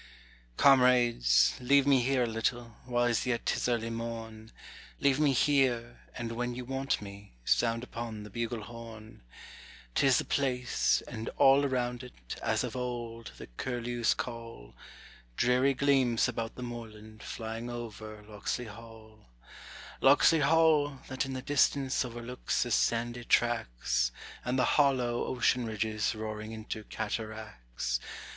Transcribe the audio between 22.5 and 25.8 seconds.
the sandy tracts, And the hollow ocean